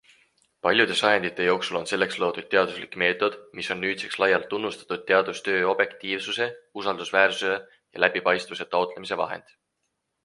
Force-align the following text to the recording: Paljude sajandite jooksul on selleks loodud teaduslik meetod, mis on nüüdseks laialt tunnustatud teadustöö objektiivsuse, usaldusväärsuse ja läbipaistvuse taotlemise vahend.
Paljude 0.67 0.93
sajandite 1.01 1.43
jooksul 1.47 1.77
on 1.79 1.83
selleks 1.91 2.17
loodud 2.23 2.47
teaduslik 2.53 2.97
meetod, 3.01 3.37
mis 3.59 3.69
on 3.75 3.81
nüüdseks 3.85 4.17
laialt 4.23 4.49
tunnustatud 4.55 5.05
teadustöö 5.11 5.61
objektiivsuse, 5.75 6.49
usaldusväärsuse 6.85 7.53
ja 7.75 8.05
läbipaistvuse 8.07 8.71
taotlemise 8.75 9.23
vahend. 9.25 9.57